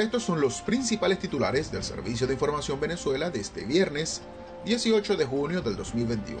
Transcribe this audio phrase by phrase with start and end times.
[0.00, 4.22] Estos son los principales titulares del Servicio de Información Venezuela de este viernes
[4.64, 6.40] 18 de junio del 2021.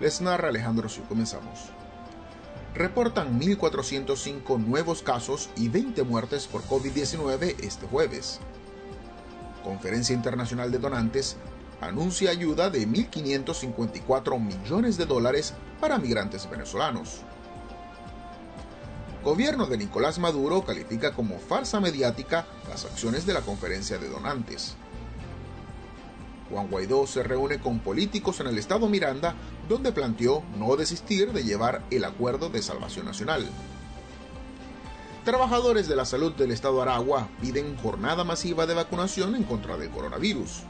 [0.00, 1.02] Les narra Alejandro Su.
[1.02, 1.66] Comenzamos.
[2.74, 8.40] Reportan 1.405 nuevos casos y 20 muertes por COVID-19 este jueves.
[9.62, 11.36] Conferencia Internacional de Donantes
[11.82, 17.20] anuncia ayuda de 1.554 millones de dólares para migrantes venezolanos.
[19.24, 24.76] Gobierno de Nicolás Maduro califica como farsa mediática las acciones de la conferencia de donantes.
[26.50, 29.34] Juan Guaidó se reúne con políticos en el estado Miranda,
[29.68, 33.46] donde planteó no desistir de llevar el acuerdo de salvación nacional.
[35.24, 39.90] Trabajadores de la salud del estado Aragua piden jornada masiva de vacunación en contra del
[39.90, 40.62] coronavirus.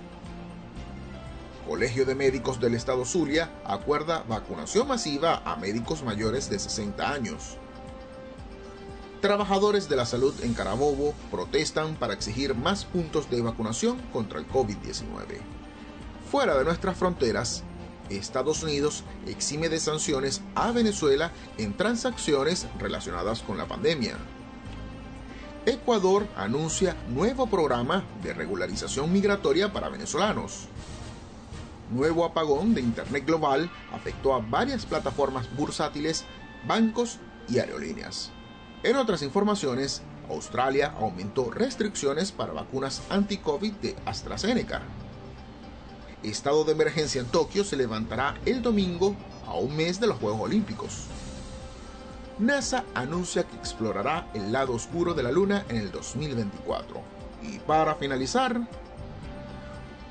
[1.68, 7.58] Colegio de Médicos del Estado Zulia acuerda vacunación masiva a médicos mayores de 60 años.
[9.20, 14.46] Trabajadores de la salud en Carabobo protestan para exigir más puntos de vacunación contra el
[14.48, 15.40] COVID-19.
[16.30, 17.64] Fuera de nuestras fronteras,
[18.10, 24.16] Estados Unidos exime de sanciones a Venezuela en transacciones relacionadas con la pandemia.
[25.66, 30.68] Ecuador anuncia nuevo programa de regularización migratoria para venezolanos.
[31.90, 36.24] Nuevo apagón de Internet global afectó a varias plataformas bursátiles,
[36.68, 38.30] bancos y aerolíneas.
[38.84, 44.82] En otras informaciones, Australia aumentó restricciones para vacunas anti-COVID de AstraZeneca.
[46.22, 49.16] Estado de emergencia en Tokio se levantará el domingo
[49.46, 51.06] a un mes de los Juegos Olímpicos.
[52.38, 57.00] NASA anuncia que explorará el lado oscuro de la Luna en el 2024.
[57.42, 58.60] Y para finalizar,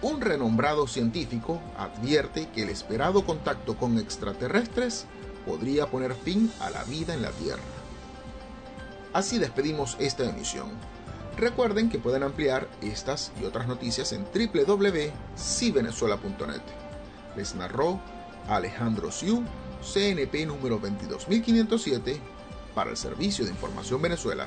[0.01, 5.05] un renombrado científico advierte que el esperado contacto con extraterrestres
[5.45, 7.76] podría poner fin a la vida en la Tierra.
[9.17, 10.69] Así despedimos esta emisión.
[11.38, 16.61] Recuerden que pueden ampliar estas y otras noticias en www.civenezuela.net.
[17.35, 18.00] Les narró
[18.47, 19.44] Alejandro Siu,
[19.81, 22.22] CNP número 22507,
[22.75, 24.45] para el Servicio de Información Venezuela.